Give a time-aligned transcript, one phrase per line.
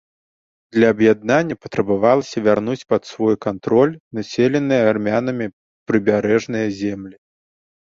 [0.77, 3.93] Для аб'яднання патрабавалася вярнуць пад свой кантроль
[4.23, 5.45] населеныя армянамі
[5.91, 7.15] прыбярэжныя землі.